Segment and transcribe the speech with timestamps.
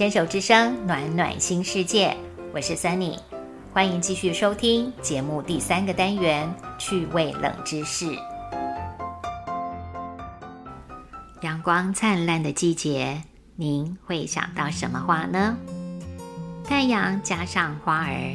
[0.00, 2.16] 牵手之声，暖暖新世界，
[2.54, 3.18] 我是 Sunny，
[3.70, 8.06] 欢迎继续收听节目第三个单元趣味冷知识。
[11.42, 13.22] 阳光灿烂的季节，
[13.56, 15.54] 您会想到什么花呢？
[16.64, 18.34] 太阳加上花儿，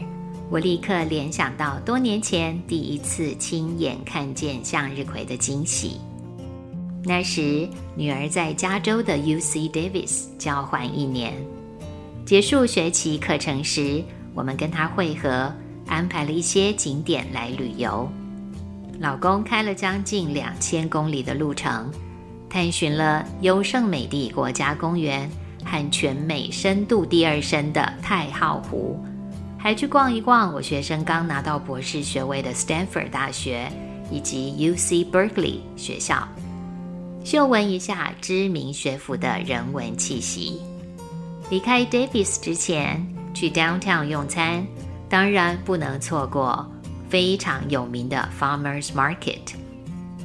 [0.51, 5.99] 我立刻联想到多年前第一次亲眼看见向日葵的惊喜。
[7.03, 11.33] 那时，女儿在加州的 U C Davis 交换一年，
[12.25, 14.03] 结束学期课程时，
[14.33, 15.53] 我们跟她会合，
[15.85, 18.09] 安排了一些景点来旅游。
[18.99, 21.91] 老公开了将近两千公里的路程，
[22.49, 25.29] 探寻了优胜美地国家公园
[25.63, 28.99] 和全美深度第二深的太浩湖，
[29.55, 33.71] 还去逛一逛我学生刚拿到博士学位的 Stanford 大学
[34.09, 36.27] 以及 U C Berkeley 学校。
[37.23, 40.59] 嗅闻一下知名学府的人文气息。
[41.47, 44.65] 离开 Davis 之前，去 Downtown 用餐，
[45.07, 46.67] 当然不能错过
[47.07, 49.53] 非常有名的 Farmers Market。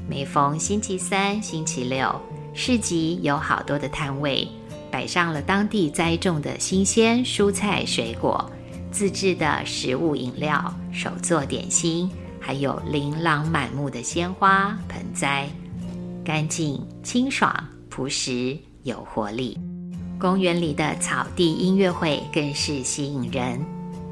[0.08, 2.18] 每逢星期三、星期六，
[2.54, 4.48] 市集有好多的摊位，
[4.90, 8.50] 摆上了当地栽种的新鲜蔬菜、水果、
[8.90, 15.46] 自制的食物、饮料、手做点心，还有琳琅满目的鲜花盆栽。
[16.24, 17.54] 干净、清爽、
[17.90, 19.58] 朴实、有活力。
[20.20, 23.58] 公园里的草地音乐会更是吸引人。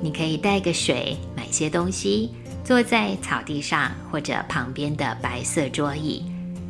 [0.01, 2.31] 你可以带个水，买些东西，
[2.65, 6.25] 坐在草地上或者旁边的白色桌椅，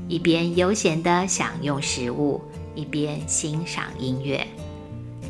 [0.09, 2.43] 一边悠闲地享用食物，
[2.75, 4.45] 一边欣赏音乐。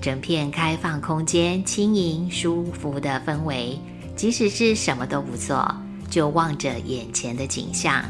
[0.00, 3.78] 整片开放空间，轻盈舒服的氛围，
[4.16, 5.70] 即使是什么都不做，
[6.08, 8.02] 就望着眼前的景象，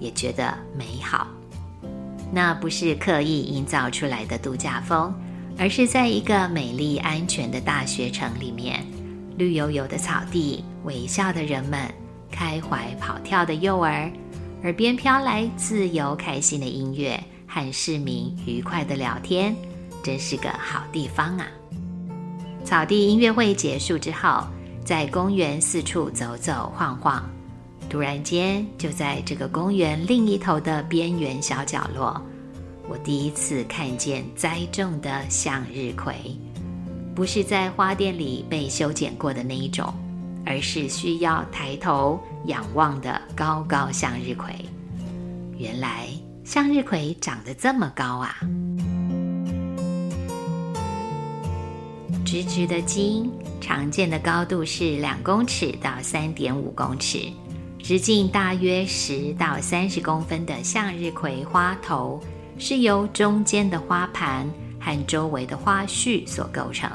[0.00, 1.28] 也觉得美好。
[2.32, 5.14] 那不是刻意营造出来的度假风，
[5.56, 8.84] 而是在一个美丽安全的大学城里面，
[9.36, 11.88] 绿油油的草地，微笑的人们，
[12.30, 14.10] 开怀跑跳的幼儿，
[14.62, 19.54] 耳边飘来自由开心的音乐，和市民愉快的聊天，
[20.02, 21.46] 真是个好地方啊！
[22.64, 24.44] 草地音乐会结束之后，
[24.84, 27.22] 在公园四处走走晃晃。
[27.88, 32.20] 突然间，就在这个公园另一头的边缘小角落，
[32.86, 36.14] 我第一次看见栽种的向日葵，
[37.14, 39.92] 不是在花店里被修剪过的那一种，
[40.44, 44.54] 而是需要抬头仰望的高高向日葵。
[45.56, 46.08] 原来
[46.44, 48.36] 向日葵长得这么高啊！
[52.24, 53.30] 直直的茎，
[53.60, 57.32] 常见的高度是两公尺到三点五公尺。
[57.78, 62.18] 直径大约十到三十公分的向日葵花头，
[62.58, 64.48] 是由中间的花盘
[64.80, 66.90] 和周围的花序所构成。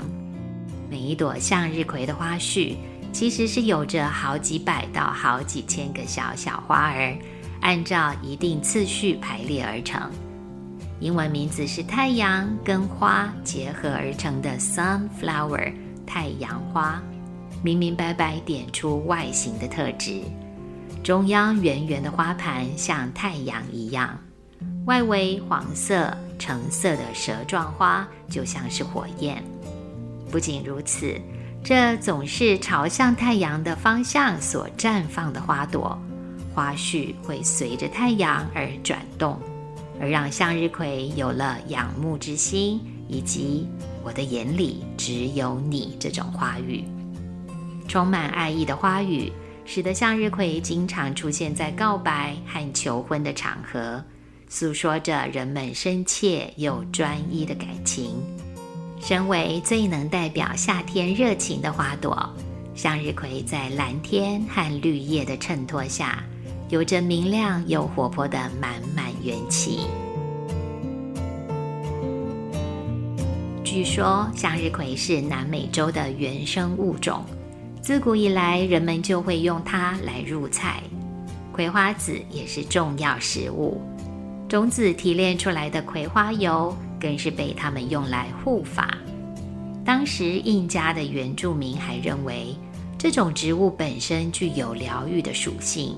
[0.90, 2.78] 每一朵向日葵的花序，
[3.12, 7.18] 其实是有着好几百到好几千个小小花儿，
[7.62, 10.10] 按照一定次序排列而成。
[11.00, 15.74] 英文名字是太阳跟花结合而成的 sunflower
[16.06, 17.02] 太阳花，
[17.64, 20.22] 明明白白点出外形的特质。
[21.04, 24.20] 中央圆圆的花盘像太阳一样，
[24.90, 29.44] 外围黄色、橙色的蛇状花就像是火焰。
[30.32, 31.16] 不仅如此，
[31.64, 35.96] 这总是朝向太阳的方向所绽放的花朵，
[36.56, 39.40] 花絮会随着太阳而转动，
[40.02, 43.68] 而让向日葵有了仰慕之心，以及
[44.04, 46.84] 我的眼里只有你这种花语，
[47.88, 49.32] 充满爱意的花语。
[49.66, 54.04] 使得向日葵经常出现在告白和求婚的场合，
[54.50, 58.16] 诉说着人们深切又专一的感情。
[59.00, 62.28] 身为最能代表夏天热情的花朵，
[62.74, 66.24] 向日葵在蓝天和绿叶的衬托下，
[66.70, 69.86] 有着明亮又活泼的满满元气。
[73.64, 77.24] 据说，向日葵是南美洲的原生物种。
[77.82, 80.82] 自古以来，人们就会用它来入菜，
[81.54, 83.80] 葵花籽也是重要食物。
[84.50, 88.98] 种子提炼出来的葵花油，更是被他们用来护法。
[89.86, 92.56] 当时印加的原住民还认为，
[92.98, 95.96] 这种植物本身具有疗愈的属性，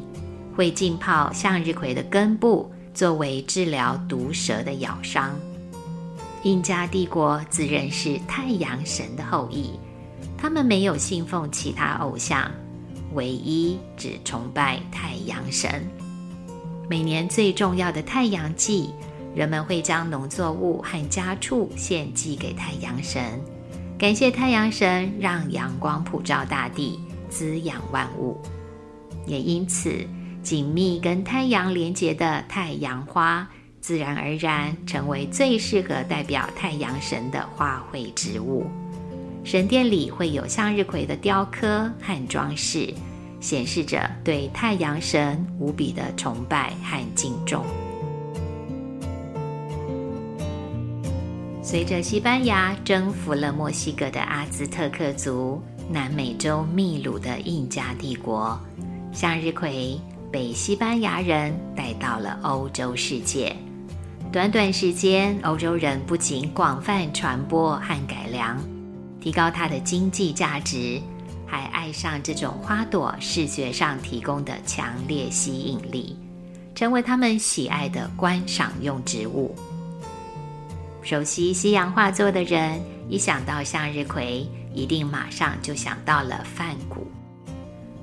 [0.54, 5.34] 会浸泡向日葵的根部，作为治疗毒蛇的咬伤。
[6.44, 9.72] 印加帝国自认是太阳神的后裔。
[10.38, 12.52] 他们没有信奉其他偶像，
[13.14, 15.90] 唯一只崇拜太阳神。
[16.92, 18.94] 每年最重要的太阳祭，
[19.34, 23.40] 人们会将农作物和家畜献祭给太阳神，
[23.98, 27.00] 感谢太阳神让阳光普照大地，
[27.30, 28.38] 滋养万物。
[29.26, 30.06] 也因此，
[30.44, 33.50] 紧密跟太阳连结的太阳花，
[33.80, 38.66] 自然而然成为最适合代表太阳神的花卉植物。
[39.46, 42.94] 神殿里会有向日葵的雕刻和装饰，
[43.42, 47.66] 显示着对太阳神无比的崇拜和敬重。
[51.64, 58.60] 随着西班牙征服了墨西哥的阿兹特克族、南美洲秘鲁的印加帝国，
[59.14, 60.00] 向日葵
[60.32, 63.56] 被西班牙人带到了欧洲世界。
[64.32, 68.58] 短短时间，欧洲人不仅广泛传播和改良，
[69.22, 71.02] 提高它的经济价值，
[71.52, 76.18] 还爱上这种花朵视觉上提供的强烈吸引力，
[76.74, 79.54] 成为他们喜爱的观赏用植物。
[81.02, 87.06] 熟悉西洋画作的人，一想到向日葵，一定马上就想到了梵谷。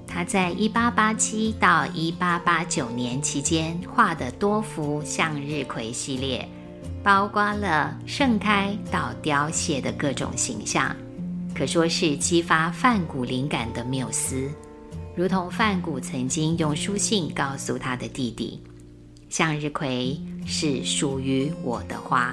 [0.06, 6.46] 他在1887到1889年期间画的多幅向日葵系列，
[7.02, 10.94] 包括了盛开到凋谢的各种形象，
[11.58, 14.48] 可说是激发梵谷灵感的缪斯。
[15.16, 18.62] 如同梵谷曾经用书信告诉他的弟弟
[19.28, 20.16] ：“向日葵
[20.46, 22.32] 是属于我的花。”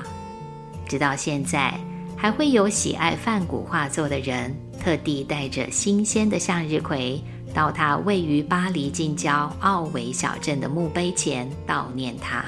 [0.88, 1.74] 直到现在，
[2.16, 7.20] 还会有喜爱梵谷画作的人，特地带着新鲜的向日葵
[7.52, 12.46] 到他位于巴黎近郊奥维小镇的墓碑前悼念他。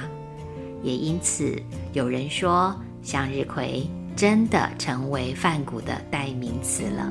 [0.83, 1.59] 也因此，
[1.93, 3.83] 有人说，向日葵
[4.17, 7.07] 真的成为梵谷的代名词了。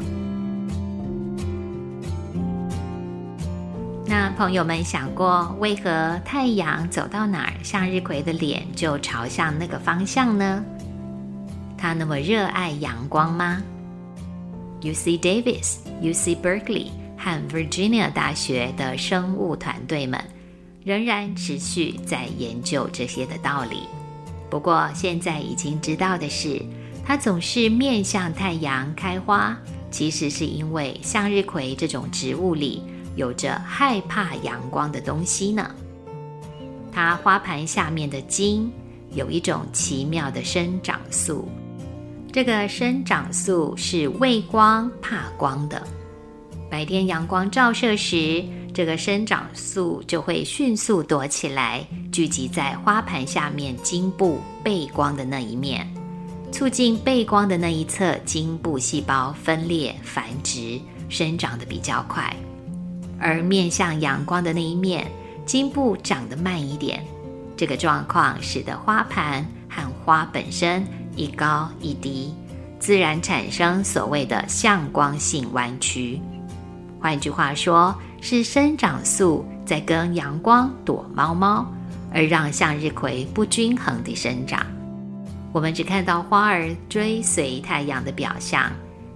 [4.05, 10.65] 那朋友们想过，为何太阳走到哪儿，向日葵的脸就朝向那个方向呢？
[11.79, 13.63] 他那么热爱阳光吗
[14.81, 20.21] ？U C Davis、U C Berkeley 和 Virginia 大学的生物团队们
[20.83, 23.85] 仍然持续在研究这些的道理。
[24.51, 26.61] 不过，现在已经知道的是，
[27.07, 29.57] 它总是面向太阳开花，
[29.93, 32.83] 其实是因为向日葵这种植物里
[33.15, 35.71] 有着害怕阳光的东西呢。
[36.91, 38.73] 它花盘下面的茎
[39.13, 41.49] 有一种奇妙的生长素。
[42.33, 45.81] 这个生长素是畏光怕光的。
[46.69, 48.45] 白天阳光照射时，
[48.75, 55.89] 这个生长素就会迅速躲起来，聚集在花盘下面茎部背光的那一面，
[56.57, 60.81] 促进背光的那一侧茎部细胞分裂繁殖，
[61.11, 62.35] 生长的比较快。
[63.21, 65.07] 而面向阳光的那一面，
[65.45, 67.05] 茎部长得慢一点。
[67.59, 70.83] 这个状况使得花盘和花本身。
[71.15, 72.33] 一高一低，
[72.79, 76.19] 自然产生所谓的向光性弯曲。
[76.99, 81.71] 换句话说，是生长素在跟阳光躲猫猫，
[82.15, 84.67] 而让向日葵不均衡地生长。
[85.53, 88.71] 我们只看到花儿追随太阳的表象，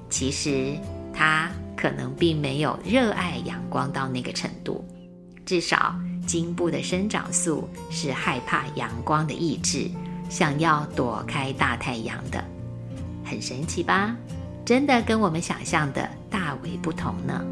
[0.09, 0.75] 其实
[1.13, 4.85] 它可能并没有热爱阳光到那个程度。
[5.45, 5.95] 至少，
[6.27, 9.91] 茎部的生长素是害怕阳光的意志。
[10.29, 12.43] 想要躲开大太阳的，
[13.25, 14.17] 很神奇吧？
[14.65, 17.45] 真的跟我们想象的大为不同呢。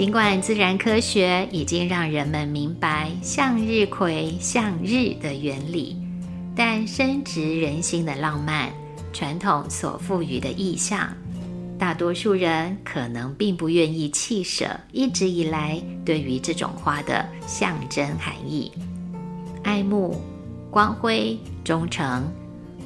[0.00, 5.94] 尽管自然科学已经让人们明白向日葵向日的原理，
[6.56, 8.72] 但深植人心的浪漫
[9.12, 11.14] 传统所赋予的意象。
[11.78, 18.72] 大多数人可能并不愿意弃舍一直以来对于这种花的象征含义：
[19.62, 20.18] 爱慕、
[20.70, 22.26] 光辉、忠诚。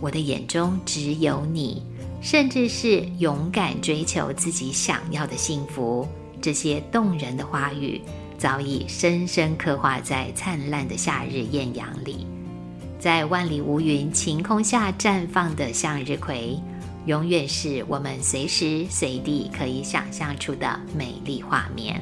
[0.00, 1.80] 我的眼中只有你，
[2.20, 6.08] 甚至是勇敢追求自己想要的幸福。
[6.44, 7.98] 这些动人的花语
[8.36, 12.26] 早已深深刻画在灿烂的夏日艳阳里，
[12.98, 16.60] 在万里无云晴空下绽放的向日葵。
[17.06, 21.98] 永远是我们随时随地可以想象出的美丽画面。